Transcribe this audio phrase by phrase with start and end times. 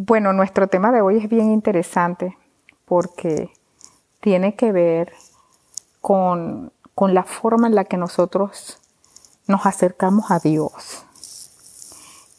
[0.00, 2.38] Bueno, nuestro tema de hoy es bien interesante
[2.84, 3.50] porque
[4.20, 5.12] tiene que ver
[6.00, 8.78] con, con la forma en la que nosotros
[9.48, 11.04] nos acercamos a Dios.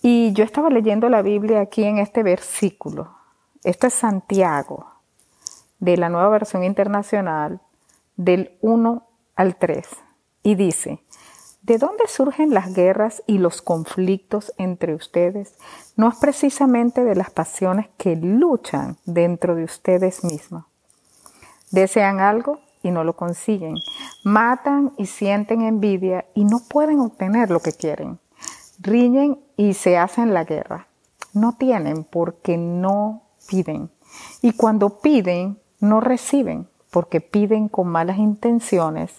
[0.01, 3.13] Y yo estaba leyendo la Biblia aquí en este versículo.
[3.65, 4.87] Esto es Santiago,
[5.79, 7.59] de la nueva versión internacional,
[8.15, 9.05] del 1
[9.35, 9.85] al 3.
[10.43, 11.03] Y dice,
[11.69, 15.53] ¿De dónde surgen las guerras y los conflictos entre ustedes?
[15.95, 20.65] No es precisamente de las pasiones que luchan dentro de ustedes mismos.
[21.69, 23.75] Desean algo y no lo consiguen.
[24.23, 28.17] Matan y sienten envidia y no pueden obtener lo que quieren.
[28.79, 30.87] Riñen y se hacen la guerra.
[31.33, 33.91] No tienen porque no piden.
[34.41, 39.11] Y cuando piden, no reciben porque piden con malas intenciones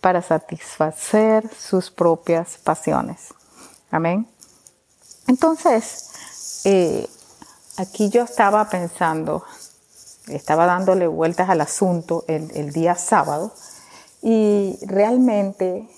[0.00, 3.34] para satisfacer sus propias pasiones.
[3.90, 4.26] Amén.
[5.26, 6.10] Entonces,
[6.64, 7.08] eh,
[7.76, 9.44] aquí yo estaba pensando,
[10.28, 13.52] estaba dándole vueltas al asunto el, día sábado
[14.22, 15.88] y realmente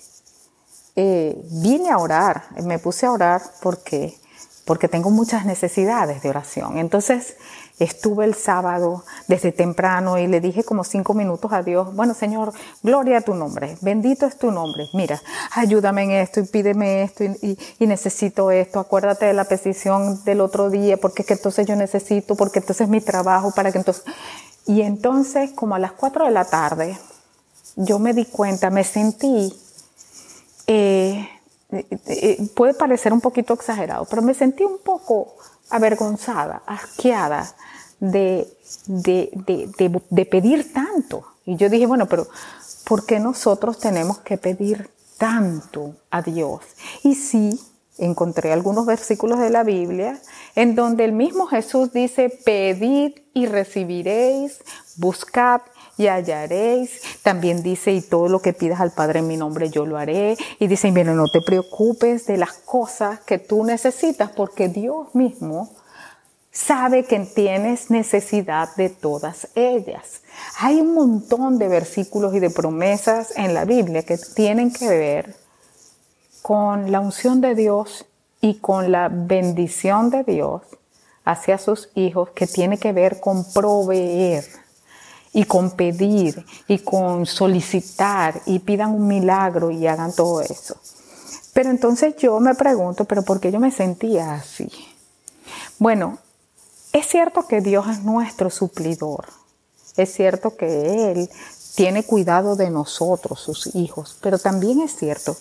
[0.97, 4.19] eh, vine a orar, me puse a orar porque,
[4.65, 6.79] porque tengo muchas necesidades de oración.
[6.79, 7.37] Entonces,
[7.83, 12.53] Estuve el sábado desde temprano y le dije como cinco minutos a Dios, bueno Señor,
[12.81, 17.25] gloria a tu nombre, bendito es tu nombre, mira, ayúdame en esto y pídeme esto
[17.25, 21.75] y, necesito esto, acuérdate de la petición del otro día, porque es que entonces yo
[21.75, 24.05] necesito, porque entonces es mi trabajo, para que entonces...
[24.65, 26.97] Y entonces como a las cuatro de la tarde,
[27.75, 29.53] yo me di cuenta, me sentí...
[30.69, 31.29] Eh,
[31.73, 35.35] eh, eh, puede parecer un poquito exagerado, pero me sentí un poco
[35.73, 37.55] avergonzada, asqueada
[37.99, 38.49] de,
[38.87, 41.25] de, pedir tanto.
[41.45, 42.27] Y yo dije, bueno, pero
[42.85, 46.61] ¿por qué nosotros tenemos que pedir tanto a Dios?
[47.03, 47.61] Y sí,
[47.99, 50.21] encontré algunos versículos de la Biblia
[50.55, 54.61] en donde el mismo Jesús dice, pedid y recibiréis,
[54.97, 55.63] buscad
[56.03, 57.01] y hallaréis.
[57.23, 60.37] También dice, y todo lo que pidas al Padre en mi nombre yo lo haré.
[60.59, 65.71] Y dice, bueno, no te preocupes de las cosas que tú necesitas porque Dios mismo
[66.51, 70.23] sabe que tienes necesidad de todas ellas.
[70.59, 75.35] Hay un montón de versículos y de promesas en la Biblia que tienen que ver
[76.43, 78.05] con la unción de Dios
[78.41, 80.63] y con la bendición de Dios
[81.25, 84.45] hacia sus hijos que tiene que ver con proveer
[85.33, 90.77] y con pedir y con solicitar y pidan un milagro y hagan todo eso.
[91.53, 94.71] Pero entonces yo me pregunto, ¿pero por qué yo me sentía así?
[95.79, 96.19] Bueno,
[96.93, 99.27] es cierto que Dios es nuestro suplidor.
[99.97, 101.31] Es cierto que Él
[101.75, 105.37] tiene cuidado de nosotros, sus hijos, pero también es cierto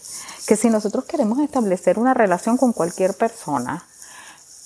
[0.47, 3.85] que si nosotros queremos establecer una relación con cualquier persona,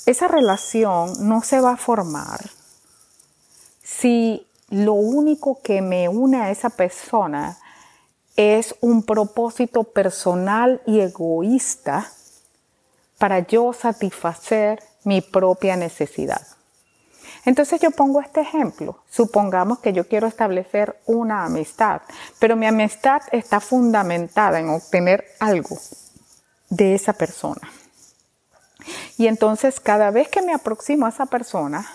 [0.05, 2.39] esa relación no se va a formar
[3.83, 7.57] si lo único que me une a esa persona
[8.35, 12.11] es un propósito personal y egoísta
[13.17, 16.41] para yo satisfacer mi propia necesidad.
[17.45, 19.03] Entonces yo pongo este ejemplo.
[19.09, 22.01] Supongamos que yo quiero establecer una amistad,
[22.39, 25.77] pero mi amistad está fundamentada en obtener algo
[26.69, 27.61] de esa persona.
[29.17, 31.87] Y entonces cada vez que me aproximo a esa persona,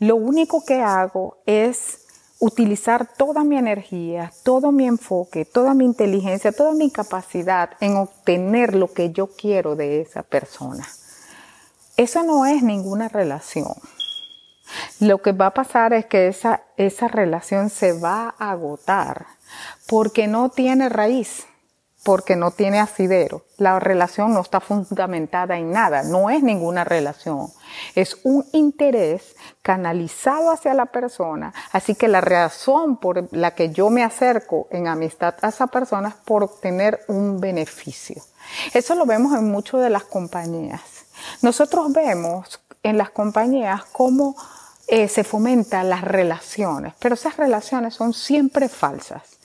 [0.00, 1.98] lo único que hago es
[2.40, 8.74] utilizar toda mi energía, todo mi enfoque, toda mi inteligencia, toda mi capacidad en obtener
[8.74, 10.88] lo que yo quiero de esa persona.
[11.98, 13.74] Eso no es ninguna relación.
[15.00, 19.26] Lo que va a pasar es que esa, esa relación se va a agotar
[19.86, 21.44] porque no tiene raíz,
[22.02, 23.44] porque no tiene asidero.
[23.58, 27.48] La relación no está fundamentada en nada, no es ninguna relación.
[27.94, 31.52] Es un interés canalizado hacia la persona.
[31.72, 36.08] Así que la razón por la que yo me acerco en amistad a esa persona
[36.08, 38.22] es por obtener un beneficio.
[38.72, 40.80] Eso lo vemos en muchas de las compañías.
[41.42, 44.36] Nosotros vemos en las compañías cómo
[44.88, 49.39] eh, se fomentan las relaciones, pero esas relaciones son siempre falsas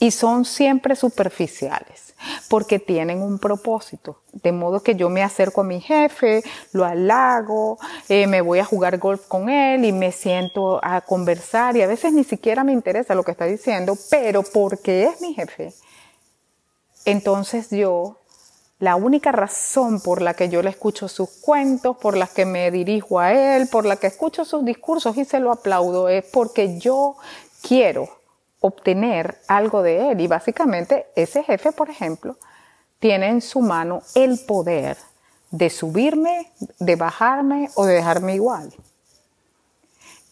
[0.00, 2.10] y son siempre superficiales
[2.48, 4.18] porque tienen un propósito.
[4.32, 6.42] De modo que yo me acerco a mi jefe,
[6.72, 11.76] lo halago, eh, me voy a jugar golf con él y me siento a conversar
[11.76, 15.34] y a veces ni siquiera me interesa lo que está diciendo, pero porque es mi
[15.34, 15.72] jefe,
[17.04, 18.16] entonces yo
[18.78, 22.70] la única razón por la que yo le escucho sus cuentos, por la que me
[22.70, 26.78] dirijo a él, por la que escucho sus discursos y se lo aplaudo es porque
[26.78, 27.16] yo
[27.62, 28.19] quiero
[28.60, 30.20] obtener algo de él.
[30.20, 32.36] Y básicamente ese jefe, por ejemplo,
[32.98, 34.96] tiene en su mano el poder
[35.50, 38.72] de subirme, de bajarme o de dejarme igual.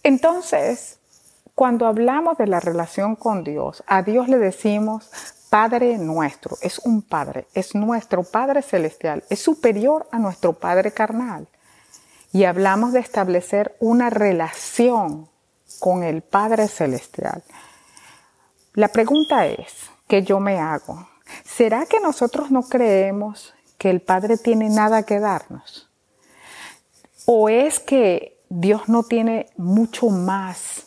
[0.02, 0.98] Entonces,
[1.54, 5.10] cuando hablamos de la relación con Dios, a Dios le decimos
[5.50, 11.48] Padre nuestro, es un Padre, es nuestro Padre celestial, es superior a nuestro Padre carnal.
[12.32, 15.28] Y hablamos de establecer una relación
[15.80, 17.42] con el Padre celestial.
[18.78, 21.08] La pregunta es, que yo me hago,
[21.44, 25.90] ¿será que nosotros no creemos que el Padre tiene nada que darnos?
[27.26, 30.84] ¿O es que Dios no tiene mucho más,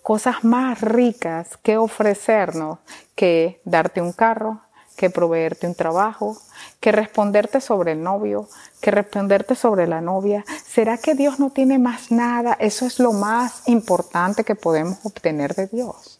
[0.00, 2.78] cosas más ricas que ofrecernos
[3.16, 4.60] que darte un carro,
[4.96, 6.36] que proveerte un trabajo,
[6.78, 8.48] que responderte sobre el novio,
[8.80, 10.44] que responderte sobre la novia.
[10.64, 12.56] ¿Será que Dios no tiene más nada?
[12.60, 16.13] Eso es lo más importante que podemos obtener de Dios.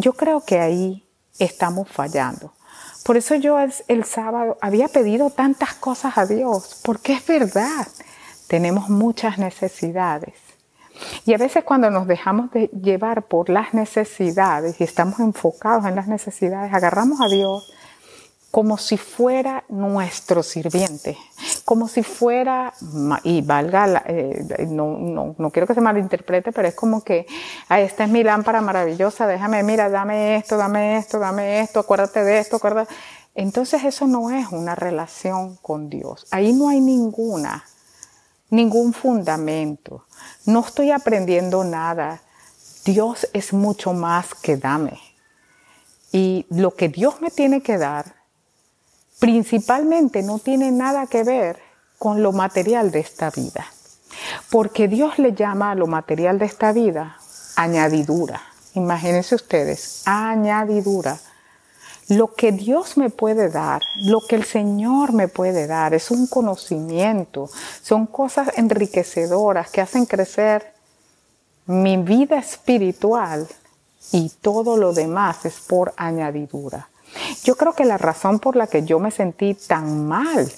[0.00, 1.04] Yo creo que ahí
[1.40, 2.52] estamos fallando.
[3.04, 7.88] Por eso yo el, sábado había pedido tantas cosas a Dios, porque es verdad,
[8.46, 10.34] tenemos muchas necesidades.
[11.26, 15.96] Y a veces cuando nos dejamos de llevar por las necesidades y estamos enfocados en
[15.96, 17.72] las necesidades, agarramos a Dios
[18.52, 21.18] como si fuera nuestro sirviente,
[21.68, 22.72] como si fuera,
[23.24, 27.26] y valga, eh, no, no, no, quiero que se malinterprete, pero es como que,
[27.68, 32.24] ah, esta es mi lámpara maravillosa, déjame, mira, dame esto, dame esto, dame esto, acuérdate
[32.24, 32.94] de esto, acuérdate.
[33.34, 36.26] Entonces eso no es una relación con Dios.
[36.30, 37.66] Ahí no hay ninguna,
[38.48, 40.06] ningún fundamento.
[40.46, 42.22] No estoy aprendiendo nada.
[42.86, 44.98] Dios es mucho más que dame.
[46.12, 48.17] Y lo que Dios me tiene que dar
[49.18, 51.58] principalmente no tiene nada que ver
[51.98, 53.66] con lo material de esta vida.
[54.50, 57.18] Porque Dios le llama a lo material de esta vida
[57.56, 58.40] añadidura.
[58.74, 61.18] Imagínense ustedes, añadidura.
[62.08, 66.26] Lo que Dios me puede dar, lo que el Señor me puede dar, es un
[66.26, 67.50] conocimiento,
[67.82, 70.72] son cosas enriquecedoras que hacen crecer
[71.66, 73.46] mi vida espiritual
[74.10, 76.88] y todo lo demás es por añadidura.
[77.44, 80.50] Yo creo que la razón por la que yo me sentí tan mal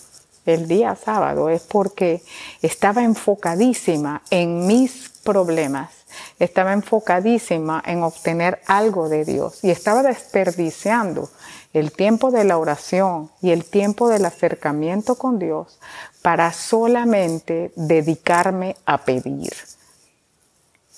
[0.47, 2.23] el día sábado es porque
[2.63, 5.91] estaba enfocadísima en mis problemas,
[6.39, 11.31] estaba enfocadísima en obtener algo de Dios y estaba desperdiciando
[11.73, 15.79] el tiempo de la oración y el tiempo del acercamiento con Dios
[16.23, 19.53] para solamente dedicarme a pedir.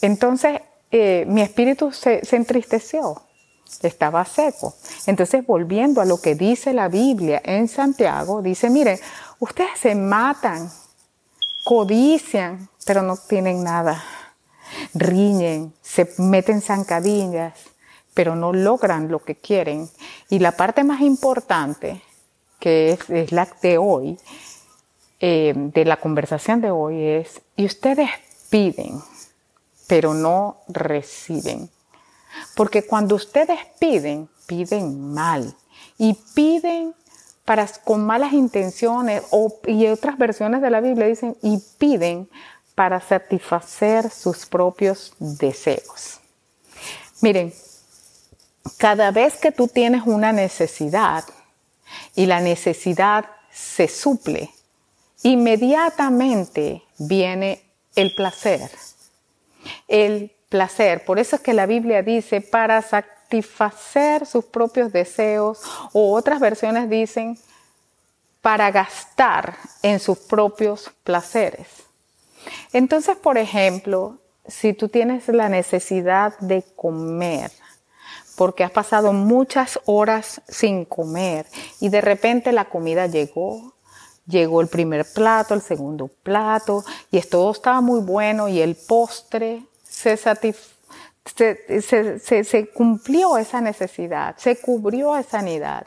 [0.01, 0.61] Entonces
[0.91, 3.23] eh, mi espíritu se entristeció
[3.83, 4.75] estaba seco.
[5.07, 8.99] Entonces, volviendo a lo que dice la Biblia en Santiago, dice, miren,
[9.39, 10.71] ustedes se matan,
[11.65, 14.03] codician, pero no tienen nada.
[14.95, 17.55] Riñen, se meten zancadillas,
[18.15, 19.89] pero no logran lo que quieren.
[20.29, 22.03] Y la parte más importante,
[22.59, 24.19] que es, la de hoy,
[25.21, 28.09] eh, de la conversación de hoy, es, y ustedes
[28.51, 29.01] piden,
[29.87, 31.71] pero no reciben.
[32.55, 35.55] Porque cuando ustedes piden, piden mal
[35.99, 36.95] y piden
[37.45, 39.23] para, con malas intenciones
[39.67, 42.29] y otras versiones de la Biblia dicen y piden
[42.75, 46.21] para satisfacer sus propios deseos.
[47.21, 47.53] Miren,
[48.79, 51.25] cada vez que tú tienes una necesidad
[52.15, 54.51] y la necesidad se suple,
[55.23, 57.63] inmediatamente viene
[57.95, 58.71] el placer,
[59.89, 61.03] el placer.
[61.07, 65.63] Por eso es que la Biblia dice para satisfacer sus propios deseos
[65.95, 67.39] o otras versiones dicen
[68.43, 71.69] para gastar en sus propios placeres.
[72.75, 77.51] Entonces, por ejemplo, si tú tienes la necesidad de comer,
[78.37, 81.47] porque has pasado muchas horas sin comer
[81.81, 83.73] y de repente la comida llegó,
[84.27, 89.63] llegó el primer plato, el segundo plato y todo estaba muy bueno y el postre
[90.05, 90.19] se,
[92.75, 95.87] cumplió esa necesidad, se cubrió esa necesidad.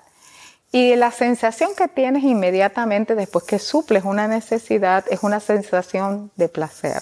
[0.72, 6.50] Y la sensación que tienes inmediatamente después que suples una necesidad es una sensación de
[6.50, 7.02] placer.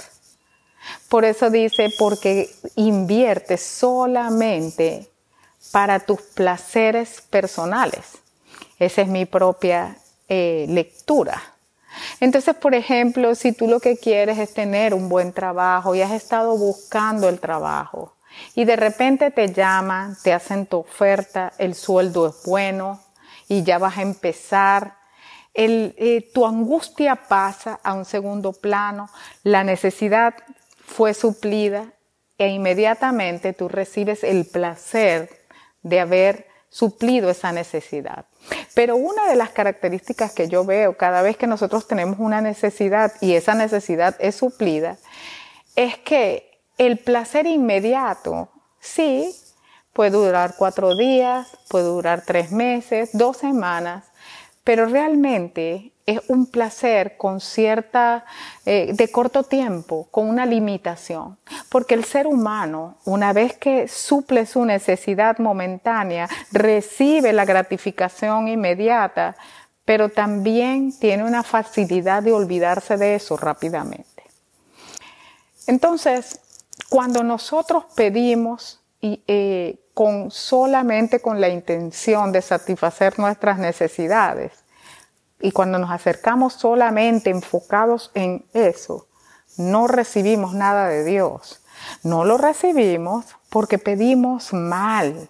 [1.10, 5.10] Por eso dice, porque inviertes solamente
[5.72, 8.02] para tus placeres personales.
[8.78, 11.53] Esa es mi propia eh, lectura.
[12.20, 16.12] Entonces, por ejemplo, si tú lo que quieres es tener un buen trabajo y has
[16.12, 18.16] estado buscando el trabajo
[18.56, 23.00] y de repente te llaman, te hacen tu oferta, el sueldo es bueno
[23.48, 24.96] y ya vas a empezar,
[25.54, 29.10] eh, tu angustia pasa a un segundo plano,
[29.44, 30.34] la necesidad
[30.86, 31.94] fue suplida
[32.38, 35.30] e inmediatamente tú recibes el placer
[35.84, 38.26] de haber suplido esa necesidad.
[38.76, 43.14] Pero una de las características que yo veo cada vez que nosotros tenemos una necesidad
[43.22, 44.98] y esa necesidad es suplida,
[45.76, 48.50] es que el placer inmediato,
[48.80, 49.36] sí,
[49.94, 54.06] puede durar cuatro días, puede durar tres meses, dos semanas,
[54.64, 58.26] pero realmente es un placer con cierta,
[58.66, 61.38] eh, de corto tiempo, con una limitación.
[61.70, 69.36] Porque el ser humano, una vez que suple su necesidad momentánea, recibe la gratificación inmediata,
[69.86, 74.24] pero también tiene una facilidad de olvidarse de eso rápidamente.
[75.68, 76.40] Entonces,
[76.90, 84.52] cuando nosotros pedimos y, eh, con solamente con la intención de satisfacer nuestras necesidades.
[85.40, 89.08] Y cuando nos acercamos solamente enfocados en eso,
[89.58, 91.62] no recibimos nada de Dios.
[92.02, 95.30] No lo recibimos porque pedimos mal,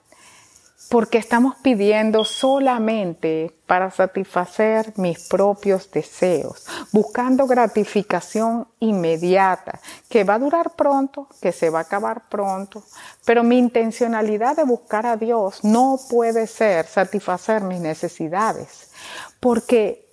[0.93, 10.39] porque estamos pidiendo solamente para satisfacer mis propios deseos, buscando gratificación inmediata, que va a
[10.39, 12.83] durar pronto, que se va a acabar pronto,
[13.25, 18.91] pero mi intencionalidad de buscar a Dios no puede ser satisfacer mis necesidades,
[19.39, 20.07] porque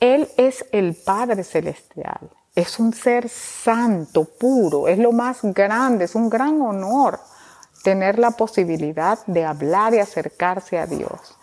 [0.00, 6.14] Él es el Padre Celestial, es un ser santo, puro, es lo más grande, es
[6.14, 7.20] un gran honor
[7.86, 11.36] tener la posibilidad de hablar y acercarse a Dios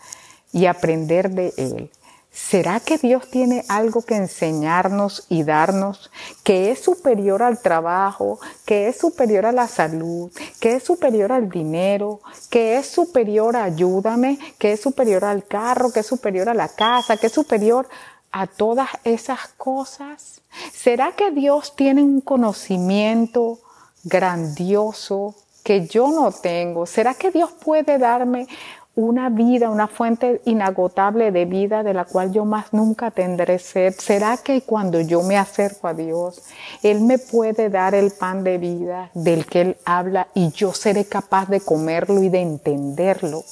[0.52, 1.90] y aprender de Él.
[2.30, 6.10] ¿Será que Dios tiene algo que enseñarnos y darnos
[6.42, 11.48] que es superior al trabajo, que es superior a la salud, que es superior al
[11.48, 12.20] dinero,
[12.50, 16.68] que es superior a ayúdame, que es superior al carro, que es superior a la
[16.68, 17.88] casa, que es superior
[18.32, 20.42] a todas esas cosas?
[20.74, 23.60] ¿Será que Dios tiene un conocimiento
[24.02, 26.86] grandioso que yo no tengo?
[26.86, 28.46] ¿Será que Dios puede darme
[28.94, 33.94] una vida, una fuente inagotable de vida de la cual yo más nunca tendré sed?
[33.98, 36.42] ¿Será que cuando yo me acerco a Dios,
[36.82, 41.06] Él me puede dar el pan de vida del que Él habla y yo seré
[41.06, 43.42] capaz de comerlo y de entenderlo?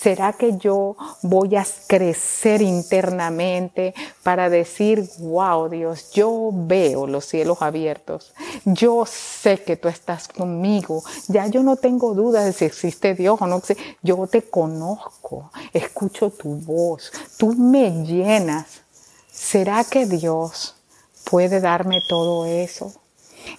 [0.00, 7.62] ¿Será que yo voy a crecer internamente para decir, wow Dios, yo veo los cielos
[7.62, 8.32] abiertos,
[8.64, 13.42] yo sé que tú estás conmigo, ya yo no tengo dudas de si existe Dios
[13.42, 13.60] o no,
[14.00, 18.82] yo te conozco, escucho tu voz, tú me llenas.
[19.32, 20.76] ¿Será que Dios
[21.28, 22.92] puede darme todo eso?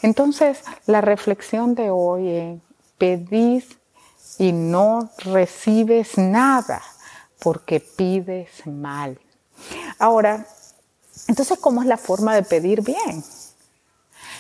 [0.01, 2.59] Entonces, la reflexión de hoy es,
[2.97, 3.78] pedís
[4.39, 6.81] y no recibes nada
[7.39, 9.19] porque pides mal.
[9.99, 10.47] Ahora,
[11.27, 13.23] entonces, ¿cómo es la forma de pedir bien?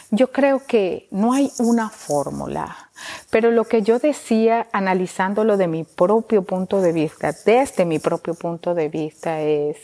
[0.09, 2.89] Yo creo que no hay una fórmula,
[3.29, 8.33] pero lo que yo decía analizándolo de mi propio punto de vista, desde mi propio
[8.33, 9.77] punto de vista es,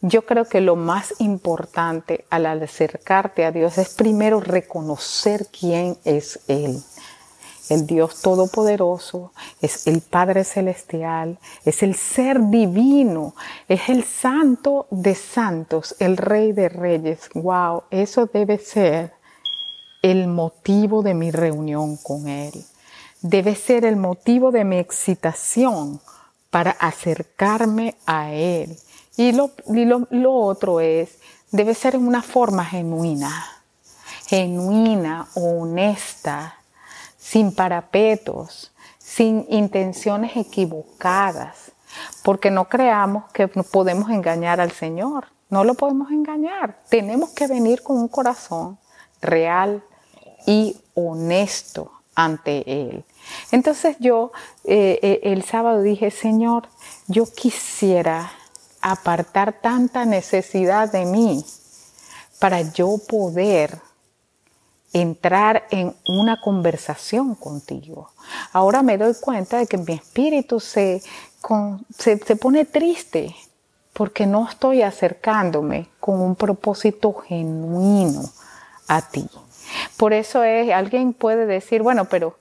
[0.00, 6.40] yo creo que lo más importante al acercarte a Dios es primero reconocer quién es
[6.46, 6.82] Él
[7.68, 13.34] el Dios Todopoderoso, es el Padre Celestial, es el Ser Divino,
[13.68, 17.30] es el Santo de Santos, el Rey de Reyes.
[17.34, 19.14] Wow, eso debe ser
[20.02, 22.52] el motivo de mi reunión con Él.
[23.22, 26.00] Debe ser el motivo de mi excitación
[26.50, 28.76] para acercarme a Él.
[29.16, 29.52] Y lo,
[30.10, 31.18] lo otro es,
[31.50, 33.32] debe ser en una forma genuina,
[34.26, 36.58] genuina, honesta,
[37.24, 41.72] sin parapetos, sin intenciones equivocadas,
[42.22, 45.28] porque no creamos que podemos engañar al Señor.
[45.48, 46.82] No lo podemos engañar.
[46.90, 48.78] Tenemos que venir con un corazón
[49.22, 49.82] real
[50.46, 53.04] y honesto ante Él.
[53.50, 54.30] Entonces yo
[54.64, 56.68] eh, eh, el sábado dije, Señor,
[57.06, 58.32] yo quisiera
[58.82, 61.42] apartar tanta necesidad de mí
[62.38, 63.80] para yo poder
[64.94, 68.10] entrar en una conversación contigo.
[68.52, 71.02] Ahora me doy cuenta de que mi espíritu se,
[71.98, 73.34] se, se pone triste
[73.92, 78.22] porque no estoy acercándome con un propósito genuino
[78.88, 79.28] a ti.
[79.96, 82.36] Por eso es, alguien puede decir, bueno, pero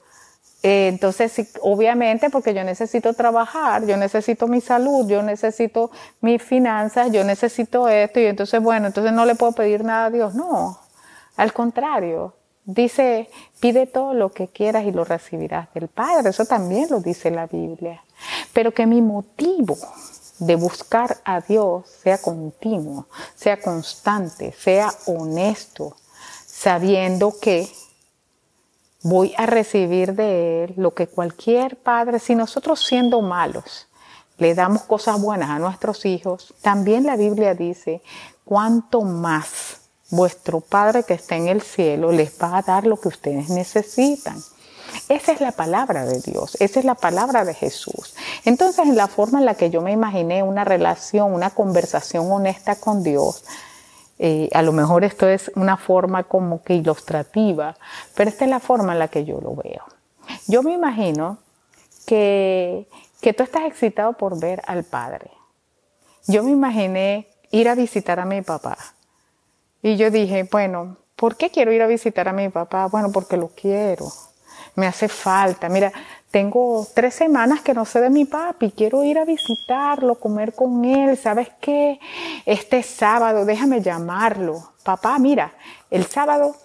[0.62, 5.92] eh, entonces, obviamente, porque yo necesito trabajar, yo necesito mi salud, yo necesito
[6.22, 10.10] mis finanzas, yo necesito esto, y entonces, bueno, entonces no le puedo pedir nada a
[10.12, 10.36] Dios.
[10.36, 10.80] No,
[11.36, 12.34] al contrario,
[12.66, 13.30] Dice,
[13.60, 16.30] pide todo lo que quieras y lo recibirás del Padre.
[16.30, 18.02] Eso también lo dice la Biblia.
[18.54, 19.78] Pero que mi motivo
[20.40, 25.96] de buscar a Dios sea continuo, sea constante, sea honesto,
[26.46, 27.70] sabiendo que
[29.02, 33.88] voy a recibir de Él lo que cualquier padre, si nosotros siendo malos,
[34.38, 38.02] le damos cosas buenas a nuestros hijos, también la Biblia dice,
[38.46, 39.83] cuánto más
[40.16, 44.42] vuestro Padre que está en el cielo les va a dar lo que ustedes necesitan.
[45.10, 48.16] Esa es la palabra de Dios, esa es la palabra de Jesús.
[48.46, 52.76] Entonces, en la forma en la que yo me imaginé una relación, una conversación honesta
[52.76, 53.44] con Dios,
[54.20, 57.76] eh, a lo mejor esto es una forma como que ilustrativa,
[58.14, 59.84] pero esta es la forma en la que yo lo veo.
[60.48, 61.40] Yo me imagino
[62.06, 62.88] que,
[63.20, 65.32] que tú estás excitado por ver al Padre.
[66.28, 68.78] Yo me imaginé ir a visitar a mi papá.
[69.84, 72.88] Y yo dije, bueno, ¿por qué quiero ir a visitar a mi papá?
[72.88, 74.08] Bueno, porque lo quiero
[74.76, 75.70] me hace falta.
[75.70, 75.92] Mira,
[76.32, 80.84] tengo tres semanas que no sé de mi papi, quiero ir a visitarlo, comer con
[80.86, 82.00] él, ¿sabes qué?
[82.46, 84.72] Este sábado, déjame llamarlo.
[84.84, 85.54] Papá, mira,
[85.90, 86.56] el sábado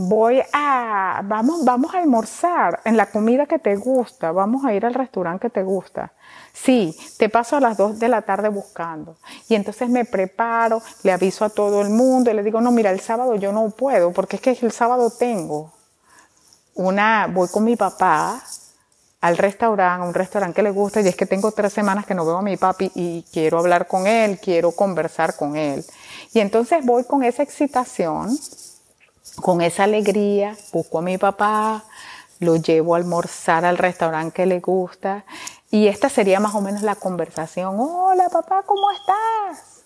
[0.00, 4.86] voy a, vamos, vamos a almorzar en la comida que te gusta, vamos a ir
[4.86, 6.12] al restaurante que te gusta.
[6.52, 9.16] Sí, te paso a las dos de la tarde buscando.
[9.48, 12.92] Y entonces me preparo, le aviso a todo el mundo y le digo, no, mira,
[12.92, 15.72] el sábado yo no puedo, porque es que el sábado tengo
[16.74, 18.40] una, voy con mi papá
[19.20, 22.14] al restaurante, a un restaurante que le gusta, y es que tengo tres semanas que
[22.14, 25.84] no veo a mi papi y quiero hablar con él, quiero conversar con él.
[26.32, 28.38] Y entonces voy con esa excitación,
[29.36, 31.84] con esa alegría, busco a mi papá,
[32.40, 35.24] lo llevo a almorzar al restaurante que le gusta,
[35.70, 37.76] y esta sería más o menos la conversación.
[37.78, 39.84] Hola papá, ¿cómo estás?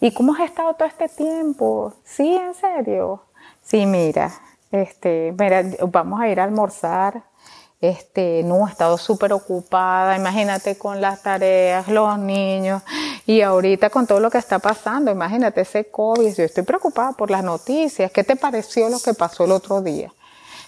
[0.00, 1.92] ¿Y cómo has estado todo este tiempo?
[2.04, 3.24] Sí, en serio.
[3.62, 4.32] Sí, mira,
[4.70, 7.22] este, mira, vamos a ir a almorzar.
[7.80, 12.82] Este, no, he estado súper ocupada, imagínate con las tareas, los niños,
[13.24, 17.30] y ahorita con todo lo que está pasando, imagínate ese COVID, yo estoy preocupada por
[17.30, 20.12] las noticias, ¿qué te pareció lo que pasó el otro día?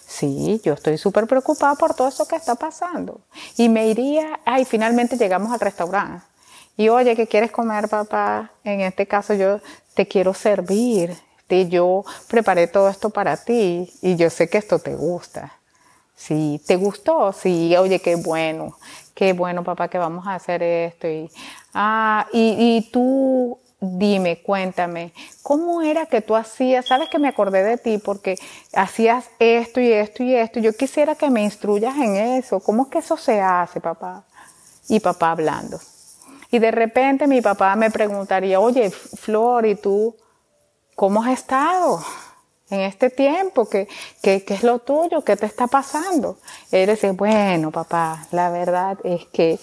[0.07, 3.21] Sí, yo estoy súper preocupada por todo eso que está pasando.
[3.57, 6.25] Y me iría, ay, finalmente llegamos al restaurante.
[6.77, 8.51] Y oye, ¿qué quieres comer, papá?
[8.65, 9.61] En este caso yo
[9.95, 11.17] te quiero servir
[11.69, 15.60] yo preparé todo esto para ti y yo sé que esto te gusta.
[16.21, 18.77] Si te gustó, sí, oye, qué bueno,
[19.15, 21.09] qué bueno, papá, que vamos a hacer esto.
[21.09, 21.31] Y,
[21.73, 26.85] ah, y, y tú dime, cuéntame, ¿cómo era que tú hacías?
[26.87, 28.37] Sabes que me acordé de ti porque
[28.75, 30.61] hacías esto y esto y esto.
[30.61, 32.61] Yo quisiera que me instruyas en eso.
[32.61, 34.25] ¿Cómo es que eso se hace, papá?
[34.91, 35.81] Y papá hablando.
[36.51, 40.15] Y de repente mi papá me preguntaría, oye, Flor, ¿y tú
[41.01, 42.05] ¿Cómo has estado
[42.71, 43.69] en este tiempo?
[43.69, 43.89] ¿Qué,
[44.23, 45.23] qué, qué es lo tuyo?
[45.23, 46.39] ¿Qué te está pasando?
[46.71, 49.59] Él dice, bueno, papá, la verdad es que,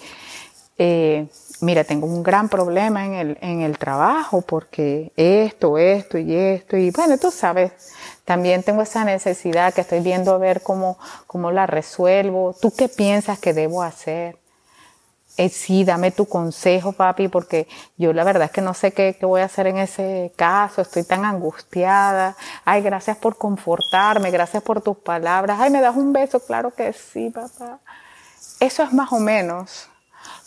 [0.78, 1.26] eh,
[1.60, 6.76] mira, tengo un gran problema en el, en el trabajo porque esto, esto y esto,
[6.76, 7.72] y bueno, tú sabes,
[8.24, 12.54] también tengo esa necesidad que estoy viendo a ver cómo, cómo la resuelvo.
[12.60, 14.36] ¿Tú qué piensas que debo hacer?
[15.38, 19.16] Eh, sí, dame tu consejo, papi, porque yo la verdad es que no sé qué,
[19.18, 22.36] qué, voy a hacer en ese caso, estoy tan angustiada.
[22.64, 25.60] Ay, gracias por confortarme, gracias por tus palabras.
[25.60, 26.40] Ay, ¿me das un beso?
[26.40, 27.78] Claro que sí, papá.
[28.58, 29.88] Eso es más o menos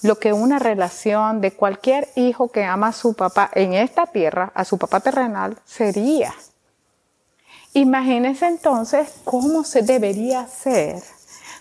[0.02, 4.52] lo que una relación de cualquier hijo que ama a su papá en esta tierra,
[4.54, 6.34] a su papá terrenal, sería.
[7.72, 11.02] Imagínense entonces cómo se debería hacer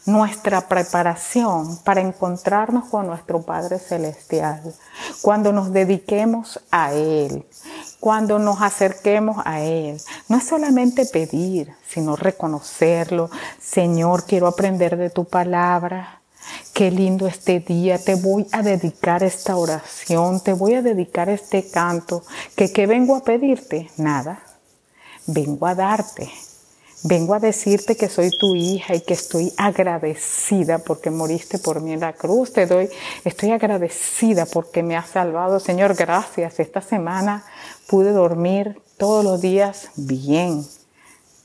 [0.06, 4.74] nuestra preparación para encontrarnos con nuestro Padre Celestial,
[5.22, 7.44] cuando nos dediquemos a Él,
[7.98, 10.00] cuando nos acerquemos a Él.
[10.28, 13.30] No es solamente pedir, sino reconocerlo.
[13.60, 16.20] Señor, quiero aprender de tu palabra.
[16.72, 21.70] Qué lindo este día, te voy a dedicar esta oración, te voy a dedicar este
[21.70, 22.24] canto,
[22.56, 24.40] qué vengo a pedirte, nada,
[25.26, 26.30] vengo a darte
[27.02, 31.94] Vengo a decirte que soy tu hija y que estoy agradecida porque moriste por mí
[31.94, 32.52] en la cruz.
[32.52, 32.90] Te doy,
[33.24, 35.60] estoy agradecida porque me has salvado.
[35.60, 36.60] Señor, gracias.
[36.60, 37.42] Esta semana
[37.86, 40.62] pude dormir todos los días bien.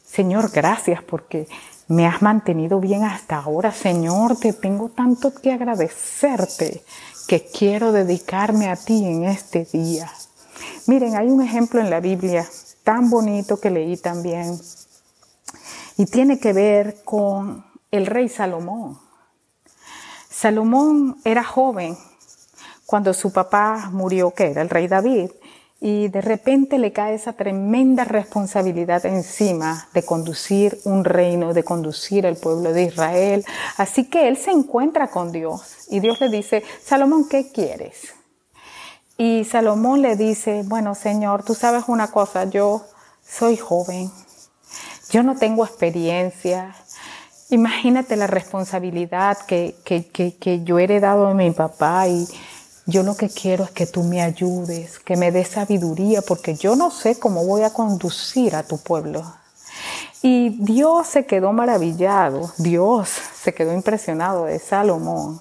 [0.05, 1.47] Señor, gracias porque
[1.87, 3.71] me has mantenido bien hasta ahora.
[3.71, 6.83] Señor, te tengo tanto que agradecerte
[7.29, 10.11] que quiero dedicarme a ti en este día.
[10.87, 12.45] Miren, hay un ejemplo en la Biblia
[12.83, 14.59] tan bonito que leí también
[15.97, 18.99] y tiene que ver con el rey Salomón.
[20.29, 21.97] Salomón era joven
[22.85, 25.31] cuando su papá murió, que era el rey David,
[25.79, 32.25] y de repente le cae esa tremenda responsabilidad encima de conducir un reino, de conducir
[32.25, 33.45] el pueblo de Israel.
[33.77, 38.13] Así que él se encuentra con Dios y Dios le dice, Salomón, ¿qué quieres?
[39.17, 42.85] Y Salomón le dice, bueno, Señor, tú sabes una cosa, yo
[43.25, 44.11] soy joven,
[45.15, 46.75] yo no tengo experiencia
[47.49, 52.27] Imagínate la responsabilidad que, que, que, yo he heredado de mi papá y
[52.87, 56.75] yo lo que quiero es que tú me ayudes, que me des sabiduría, porque yo
[56.75, 59.23] no sé cómo voy a conducir a tu pueblo.
[60.23, 65.39] Y Dios se quedó maravillado, Dios se quedó impresionado de Salomón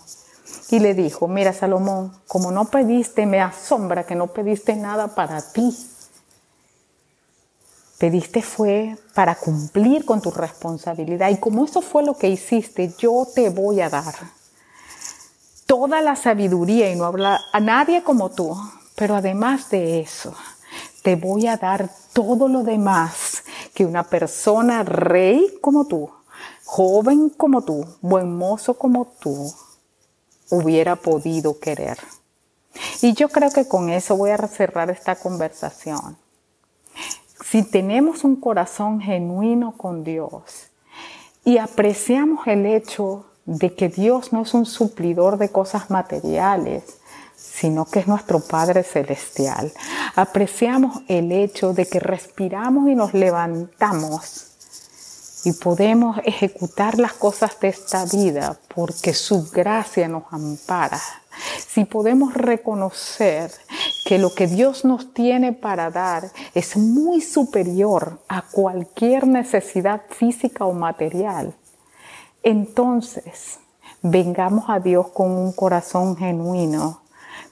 [0.70, 5.40] y le dijo, mira Salomón, como no pediste, me asombra que no pediste nada para
[5.40, 5.74] ti.
[7.98, 13.26] Pediste fue para cumplir con tu responsabilidad y como eso fue lo que hiciste, yo
[13.32, 14.14] te voy a dar
[15.66, 18.56] toda la sabiduría y no habla a nadie como tú,
[18.96, 20.34] pero además de eso,
[21.02, 26.10] te voy a dar todo lo demás que una persona rey como tú,
[26.64, 29.52] joven como tú, buen mozo como tú,
[30.50, 31.98] hubiera podido querer.
[33.02, 36.16] Y yo creo que con eso voy a cerrar esta conversación.
[37.50, 40.70] Si tenemos un corazón genuino con Dios
[41.44, 46.82] y apreciamos el hecho de que Dios no es un suplidor de cosas materiales,
[47.36, 49.72] sino que es nuestro Padre Celestial.
[50.16, 54.46] Apreciamos el hecho de que respiramos y nos levantamos
[55.44, 61.00] y podemos ejecutar las cosas de esta vida porque su gracia nos ampara.
[61.68, 63.52] Si podemos reconocer
[64.04, 70.64] que lo que Dios nos tiene para dar es muy superior a cualquier necesidad física
[70.64, 71.54] o material,
[72.42, 73.58] entonces
[74.02, 77.03] vengamos a Dios con un corazón genuino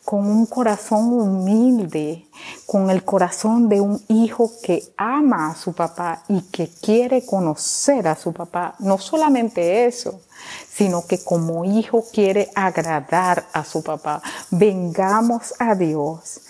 [0.04, 2.26] con un corazón humilde,
[2.66, 8.08] con el corazón de un hijo que ama a su papá y que quiere conocer
[8.08, 8.74] a su papá.
[8.80, 10.20] No solamente eso,
[10.68, 14.22] sino que como hijo quiere agradar a su papá.
[14.50, 16.40] Vengamos a Dios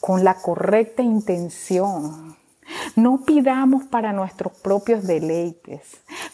[0.00, 2.37] con la correcta intención
[2.96, 5.82] no pidamos para nuestros propios deleites,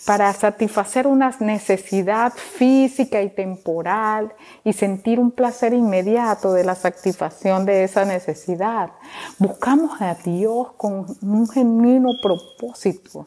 [0.07, 4.33] para satisfacer una necesidad física y temporal
[4.65, 8.91] y sentir un placer inmediato de la satisfacción de esa necesidad.
[9.39, 13.27] Buscamos a Dios con un genuino propósito,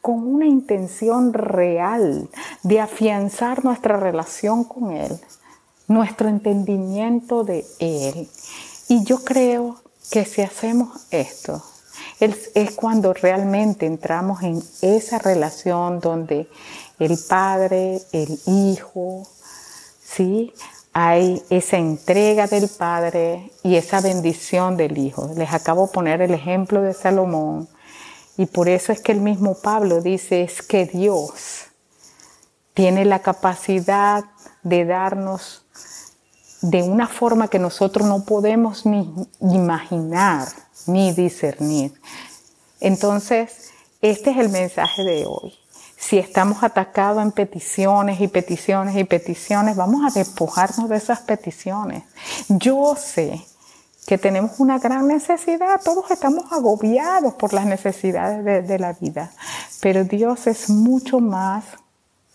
[0.00, 2.28] con una intención real
[2.62, 5.18] de afianzar nuestra relación con Él,
[5.88, 8.28] nuestro entendimiento de Él.
[8.88, 9.76] Y yo creo
[10.10, 11.62] que si hacemos esto,
[12.20, 16.48] es, cuando realmente entramos en esa relación donde
[16.98, 19.26] el padre, el hijo,
[20.02, 20.52] ¿sí?
[20.92, 25.28] Hay esa entrega del padre y esa bendición del hijo.
[25.36, 27.68] Les acabo de poner el ejemplo de Salomón
[28.36, 31.66] y por eso es que el mismo Pablo dice es que Dios
[32.74, 34.24] tiene la capacidad
[34.62, 35.64] de darnos
[36.62, 40.48] de una forma que nosotros no podemos ni imaginar
[40.86, 41.92] ni discernir.
[42.80, 43.70] Entonces,
[44.00, 45.54] este es el mensaje de hoy.
[45.96, 52.02] Si estamos atacados en peticiones y peticiones y peticiones, vamos a despojarnos de esas peticiones.
[52.48, 53.42] Yo sé
[54.06, 59.32] que tenemos una gran necesidad, todos estamos agobiados por las necesidades de, de la vida,
[59.80, 61.64] pero Dios es mucho más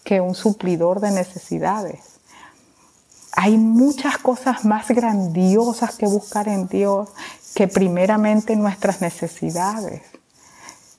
[0.04, 2.00] que un suplidor de necesidades.
[3.34, 7.10] Hay muchas cosas más grandiosas que buscar en Dios
[7.60, 10.02] que primeramente nuestras necesidades.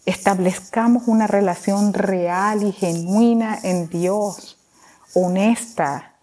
[0.04, 4.58] Establezcamos una relación real y genuina en Dios,
[5.14, 6.16] honesta,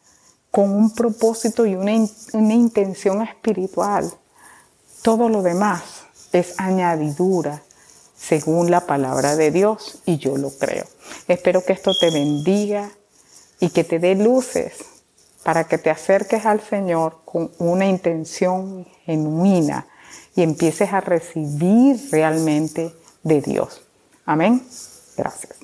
[0.52, 1.93] con un propósito y una,
[2.34, 4.13] una intención espiritual.
[5.02, 7.63] Todo lo demás es añadidura
[8.15, 10.86] según la palabra de Dios y yo lo creo.
[11.28, 12.91] Espero que esto te bendiga
[13.60, 14.86] y que te dé luces
[15.41, 19.88] para que te acerques al Señor con una intención genuina
[20.38, 23.82] y empieces a recibir realmente de Dios.
[24.23, 24.62] Amén.
[25.17, 25.57] Gracias.